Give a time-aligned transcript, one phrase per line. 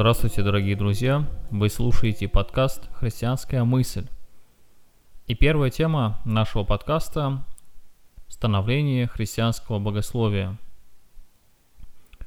[0.00, 1.26] Здравствуйте, дорогие друзья!
[1.50, 4.06] Вы слушаете подкаст «Христианская мысль».
[5.26, 7.44] И первая тема нашего подкаста–
[8.28, 10.56] становление христианского богословия.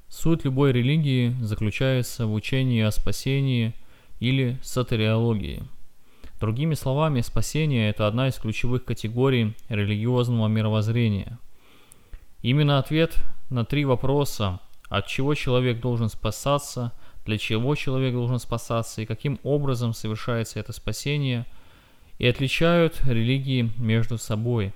[0.09, 3.73] Суть любой религии заключается в учении о спасении
[4.19, 5.63] или сатериологии.
[6.41, 11.39] Другими словами, спасение– это одна из ключевых категорий религиозного мировоззрения.
[12.41, 13.15] Именно ответ
[13.49, 14.59] на три вопроса–
[14.89, 16.91] от чего человек должен спасаться–
[17.25, 21.45] для чего человек должен спасаться и каким образом совершается это спасение,
[22.17, 24.73] и отличают религии между собой.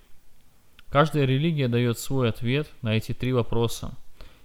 [0.90, 3.94] Каждая религия дает свой ответ на эти три вопроса.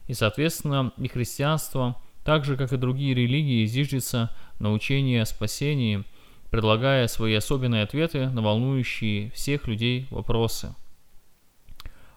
[0.06, 6.04] И, соответственно, и христианство, так же, как и другие религии, зиждется на учении о спасении,
[6.50, 10.74] предлагая свои особенные ответы на волнующие всех людей вопросы.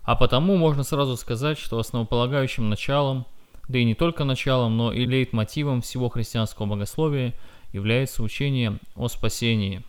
[0.02, 3.26] А потому можно сразу сказать, что основополагающим началом
[3.68, 7.34] да и не только началом, но и лейтмотивом всего христианского богословия
[7.72, 9.84] является учение о спасении.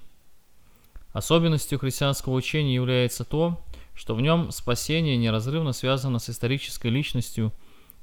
[1.12, 7.52] Особенностью христианского учения является то, что в нем спасение неразрывно связано с исторической личностью,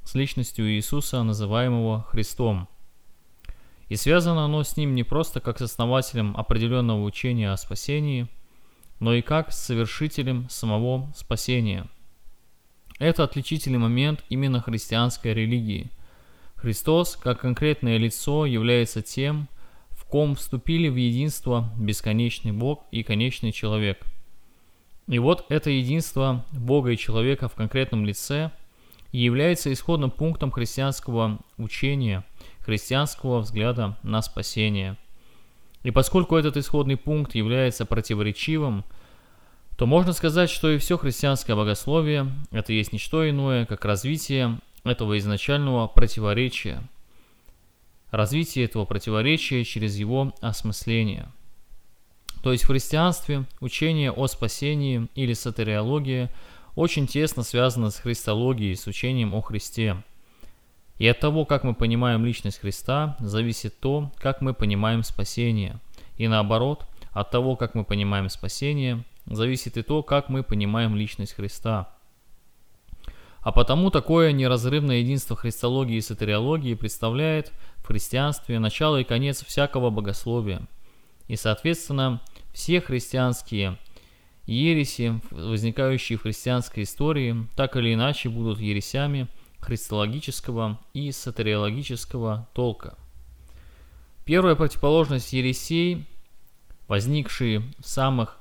[0.04, 2.68] с личностью Иисуса, называемого Христом.
[3.90, 8.28] И связано оно с ним не просто как с основателем определенного учения о спасении,
[9.00, 11.88] но и как с совершителем самого спасения–
[13.00, 15.90] это отличительный момент именно христианской религии.
[16.56, 19.48] Христос, как конкретное лицо, является тем,
[19.90, 24.06] в ком вступили в единство бесконечный Бог и конечный человек.
[25.08, 28.52] И вот это единство Бога и человека в конкретном лице
[29.12, 32.24] является исходным пунктом христианского учения,
[32.60, 34.98] христианского взгляда на спасение.
[35.84, 38.84] И поскольку этот исходный пункт является противоречивым–
[39.82, 44.60] то можно сказать, что и все христианское богословие– это есть не что иное, как развитие
[44.84, 46.84] этого изначального противоречия.
[48.12, 51.32] Развитие этого противоречия через его осмысление.
[52.44, 56.30] То есть в христианстве учение о спасении или сатериология
[56.76, 59.98] очень тесно связано с христологией, с учением о Христе.
[61.00, 65.80] И от того, как мы понимаем личность Христа, зависит то, как мы понимаем спасение.
[66.18, 69.04] И наоборот, от того, как мы понимаем спасение,
[69.36, 71.94] зависит и то, как мы понимаем личность Христа.
[73.42, 79.90] А потому такое неразрывное единство христологии и сатериологии представляет в христианстве начало и конец всякого
[79.90, 80.62] богословия.
[81.28, 82.22] И, соответственно,
[82.54, 83.78] все христианские
[84.46, 89.28] ереси, возникающие в христианской истории, так или иначе будут ересями
[89.60, 92.96] христологического и сатериологического толка.
[94.26, 96.06] Первая противоположность ересей,
[96.88, 98.38] возникшие в самых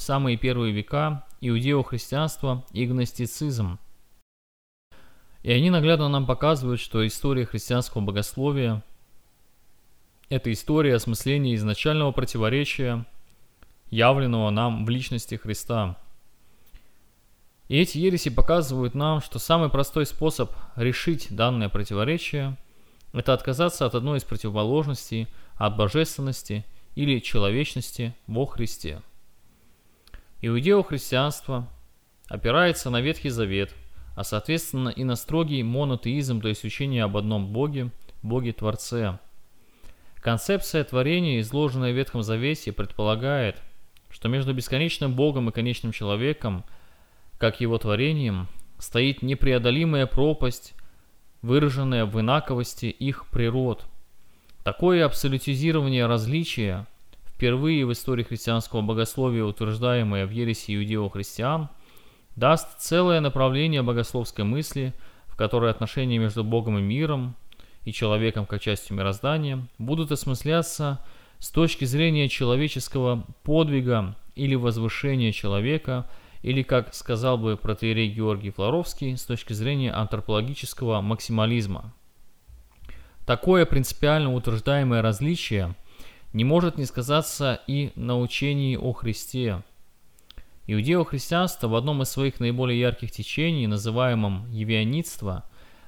[0.00, 3.78] самые первые века иудео-христианство и гностицизм.
[5.42, 8.82] И они наглядно нам показывают, что история христианского богословия–
[10.28, 13.06] это история осмысления изначального противоречия,
[13.90, 15.96] явленного нам в личности Христа.
[17.68, 22.56] И эти ереси показывают нам, что самый простой способ решить данное противоречие–
[23.12, 26.64] это отказаться от одной из противоположностей, от божественности
[26.94, 29.00] или человечности во Христе.
[30.40, 31.68] Иудео-христианство
[32.28, 33.74] опирается на Ветхий Завет,
[34.14, 37.90] а соответственно и на строгий монотеизм, то есть учение об одном Боге,
[38.22, 39.18] Боге-Творце.
[40.20, 43.60] Концепция творения, изложенная в Ветхом Завете, предполагает,
[44.10, 46.64] что между бесконечным Богом и конечным человеком,
[47.38, 48.46] как его творением,
[48.78, 50.74] стоит непреодолимая пропасть,
[51.42, 53.86] выраженная в инаковости их природ.
[54.62, 56.86] Такое абсолютизирование различия–
[57.38, 61.68] впервые в истории христианского богословия утверждаемое в ереси иудео-христиан,
[62.34, 64.92] даст целое направление богословской мысли,
[65.28, 67.36] в которой отношения между Богом и миром
[67.84, 70.98] и человеком как частью мироздания будут осмысляться
[71.38, 76.10] с точки зрения человеческого подвига или возвышения человека,
[76.42, 81.94] или, как сказал бы протеерей Георгий Флоровский, с точки зрения антропологического максимализма.
[83.24, 85.76] Такое принципиально утверждаемое различие–
[86.32, 89.62] не может не сказаться и на учении о Христе.
[90.66, 95.44] Иудео-христианство в одном из своих наиболее ярких течений, называемом «евианитство»,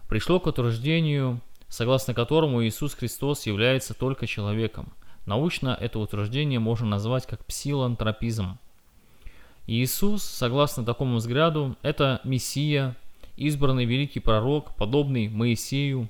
[0.09, 4.93] пришло к утверждению, согласно которому Иисус Христос является только человеком.
[5.27, 8.59] Научно это утверждение можно назвать как псилантропизм.
[9.67, 12.97] Иисус, согласно такому взгляду, это Мессия,
[13.37, 16.09] избранный великий пророк, подобный Моисею,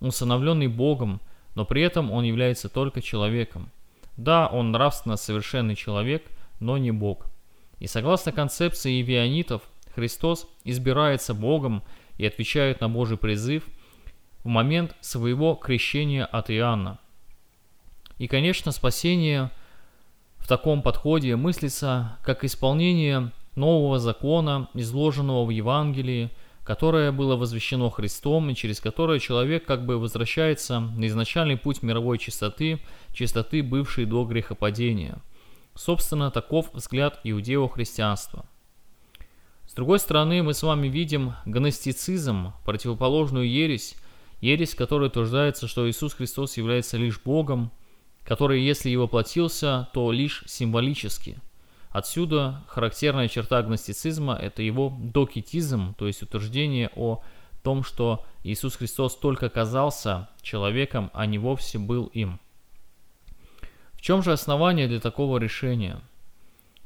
[0.00, 1.20] усыновленный Богом,
[1.54, 3.70] но при этом он является только человеком.
[4.16, 6.24] Да, он нравственно совершенный человек,
[6.60, 7.26] но не Бог.
[7.78, 9.62] И согласно концепции евионитов,
[9.94, 11.82] Христос избирается Богом
[12.18, 13.64] и отвечает на Божий призыв
[14.44, 16.98] в момент своего крещения от Иоанна.
[18.18, 19.50] И, конечно, спасение
[20.36, 26.30] в таком подходе мыслится как исполнение нового закона, изложенного в Евангелии,
[26.70, 32.16] которое было возвещено Христом и через которое человек как бы возвращается на изначальный путь мировой
[32.16, 32.78] чистоты,
[33.12, 35.18] чистоты, бывшей до грехопадения.
[35.74, 38.44] Собственно, таков взгляд иудео-христианства.
[39.66, 43.96] С другой стороны, мы с вами видим гностицизм, противоположную ересь,
[44.40, 47.72] ересь, которая утверждается, что Иисус Христос является лишь Богом,
[48.22, 51.40] который, если и воплотился, то лишь символически–
[51.90, 57.20] Отсюда характерная черта гностицизма– это его докетизм, то есть утверждение о
[57.64, 62.38] том, что Иисус Христос только казался человеком, а не вовсе был им.
[63.94, 66.00] В чем же основание для такого решения?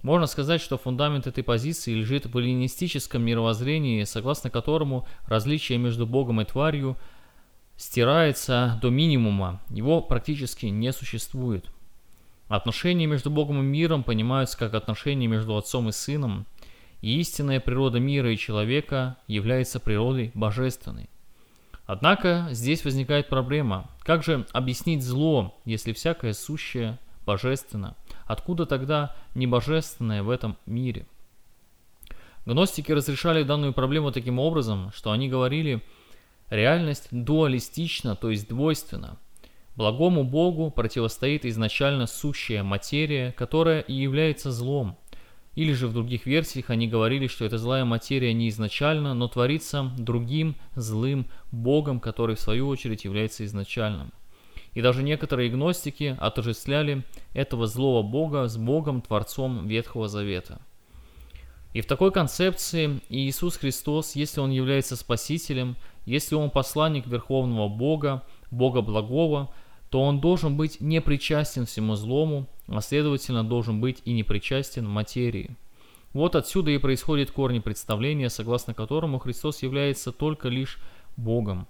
[0.02, 6.40] Можно сказать, что фундамент этой позиции лежит в эллинистическом мировоззрении, согласно которому различие между Богом
[6.40, 6.96] и тварью
[7.76, 11.70] стирается до минимума, его практически не существует.
[12.48, 16.46] Отношения между Богом и миром понимаются как отношения между Отцом и Сыном,
[17.00, 21.08] и истинная природа мира и человека является природой божественной.
[21.86, 23.90] Однако здесь возникает проблема.
[24.00, 27.94] Как же объяснить зло, если всякое сущее божественно?
[28.26, 31.06] Откуда тогда небожественное в этом мире?
[32.46, 35.82] Гностики разрешали данную проблему таким образом, что они говорили,
[36.50, 39.18] реальность дуалистична, то есть двойственна.
[39.76, 44.96] Благому Богу противостоит изначально сущая материя, которая и является злом.
[45.56, 49.92] Или же в других версиях они говорили, что эта злая материя не изначально, но творится
[49.98, 54.12] другим злым Богом, который в свою очередь является изначальным.
[54.74, 60.60] И даже некоторые гностики отождествляли этого злого Бога с Богом, Творцом Ветхого Завета.
[61.72, 65.76] И в такой концепции Иисус Христос, если Он является Спасителем,
[66.06, 68.22] если Он посланник Верховного Бога,
[68.52, 69.50] Бога Благого–
[69.94, 74.88] то он должен быть не причастен всему злому, а следовательно должен быть и не причастен
[74.88, 75.54] материи.
[76.12, 80.80] Вот отсюда и происходит корни представления, согласно которому Христос является только лишь
[81.16, 81.68] Богом.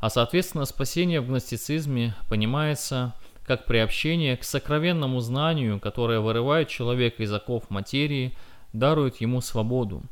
[0.00, 3.14] А соответственно спасение в гностицизме понимается
[3.44, 8.36] как приобщение к сокровенному знанию, которое вырывает человека из оков материи,
[8.72, 10.02] дарует ему свободу.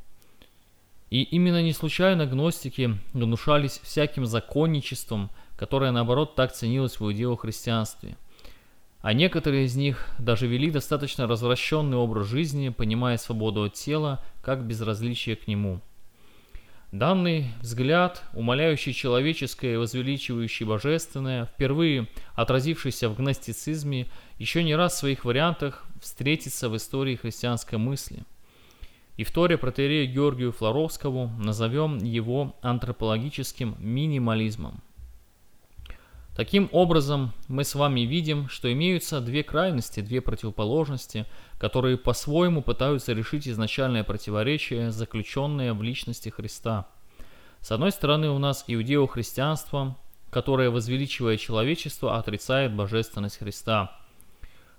[1.10, 8.16] И именно не случайно гностики гнушались всяким законничеством– которая, наоборот, так ценилась в иудео-христианстве.
[9.00, 14.64] А некоторые из них даже вели достаточно развращенный образ жизни, понимая свободу от тела как
[14.64, 15.80] безразличие к нему.
[16.90, 24.06] Данный взгляд, умоляющий человеческое и возвеличивающий божественное, впервые отразившийся в гностицизме,
[24.38, 28.22] еще не раз в своих вариантах встретится в истории христианской мысли.
[29.16, 34.80] И в Торе протерею Георгию Флоровскому назовем его антропологическим минимализмом.
[36.34, 41.26] Таким образом, мы с вами видим, что имеются две крайности, две противоположности,
[41.58, 46.88] которые по-своему пытаются решить изначальное противоречие, заключенное в личности Христа.
[47.60, 49.96] С одной стороны, у нас иудео-христианство,
[50.30, 53.96] которое, возвеличивая человечество, отрицает божественность Христа.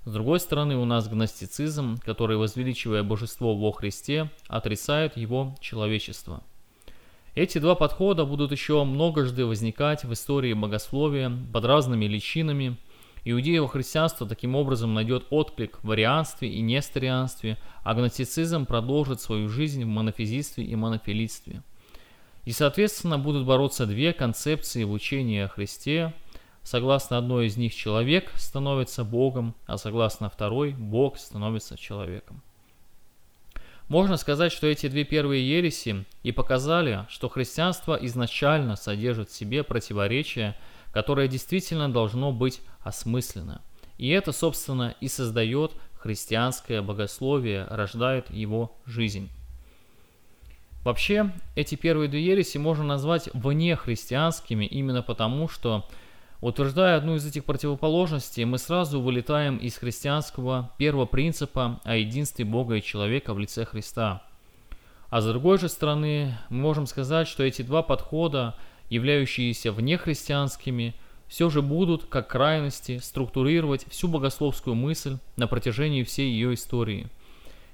[0.03, 6.43] С другой стороны, у нас гностицизм, который, возвеличивая божество во Христе, отрицает его человечество–
[7.35, 12.77] эти два подхода будут еще многожды возникать в истории богословия под разными личинами.
[13.25, 19.87] Иудеево-христианство таким образом найдет отклик в арианстве и несторианстве, а гностицизм продолжит свою жизнь в
[19.87, 21.61] монофизитстве и монофилитстве.
[22.45, 26.13] И, соответственно, будут бороться две концепции в учении о Христе.
[26.63, 32.41] Согласно одной из них человек становится Богом, а согласно второй Бог становится человеком.
[33.87, 39.63] Можно сказать, что эти две первые ереси и показали, что христианство изначально содержит в себе
[39.63, 40.55] противоречие,
[40.91, 43.61] которое действительно должно быть осмысленно.
[43.97, 49.29] И это, собственно, и создает христианское богословие, рождает его жизнь.
[50.83, 55.87] Вообще, эти первые две ереси можно назвать вне христианскими именно потому, что
[56.45, 62.75] Утверждая одну из этих противоположностей, мы сразу вылетаем из христианского первого принципа о единстве Бога
[62.75, 64.21] и человека в лице Христа.
[65.09, 68.53] А с другой же стороны, мы можем сказать, что эти два подхода,
[68.91, 70.93] являющиеся внехристианскими,
[71.27, 77.07] все же будут, как крайности, структурировать всю богословскую мысль на протяжении всей ее истории.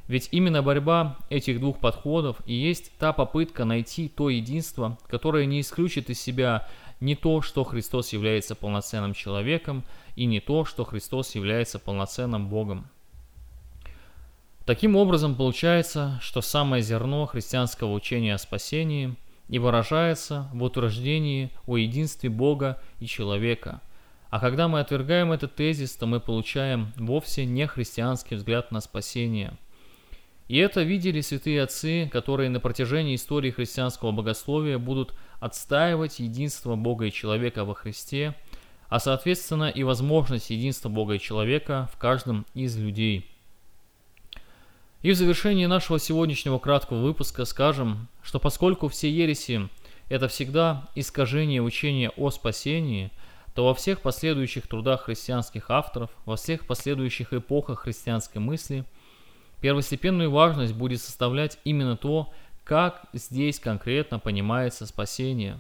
[0.07, 5.59] Ведь именно борьба этих двух подходов и есть та попытка найти то единство, которое не
[5.59, 6.69] исключит из себя
[7.01, 9.84] не то, что Христос является полноценным человеком,
[10.15, 12.88] и не то, что Христос является полноценным Богом.
[14.65, 19.15] Таким образом, получается, что самое зерно христианского учения о спасении
[19.50, 23.81] и выражается в утверждении о единстве Бога и человека.
[24.29, 29.58] А когда мы отвергаем этот тезис, то мы получаем вовсе не христианский взгляд на спасение.
[30.51, 37.05] И это видели святые отцы, которые на протяжении истории христианского богословия будут отстаивать единство Бога
[37.05, 38.36] и человека во Христе,
[38.89, 43.25] а соответственно и возможность единства Бога и человека в каждом из людей–
[45.01, 49.70] и в завершении нашего сегодняшнего краткого выпуска скажем, что поскольку все ереси–
[50.10, 53.10] это всегда искажение учения о спасении,
[53.55, 58.86] то во всех последующих трудах христианских авторов, во всех последующих эпохах христианской мысли,
[59.61, 62.31] первостепенную важность будет составлять именно то,
[62.63, 65.59] как здесь конкретно понимается спасение.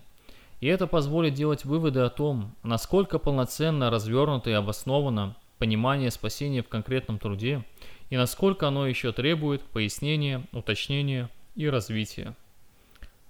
[0.59, 6.69] И это позволит делать выводы о том, насколько полноценно развернуто и обосновано понимание спасения в
[6.69, 7.63] конкретном труде
[8.09, 12.35] и насколько оно еще требует пояснения, уточнения и развития.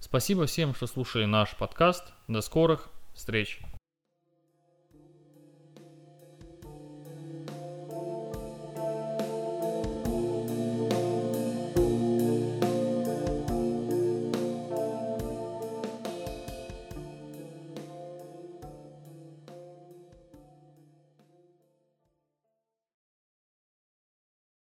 [0.00, 2.12] Спасибо всем, что слушали наш подкаст.
[2.26, 3.60] До скорых встреч!